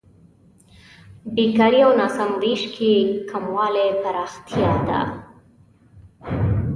[1.33, 2.91] بېکارۍ او ناسم وېش کې
[3.29, 4.99] کموالی پرمختیا ده.